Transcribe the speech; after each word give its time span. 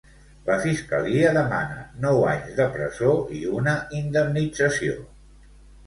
La 0.45 0.53
fiscalia 0.61 1.33
demana 1.35 1.85
nou 2.07 2.25
anys 2.33 2.57
de 2.63 2.69
presó 2.79 3.15
i 3.43 3.45
una 3.61 3.79
indemnització. 4.03 5.03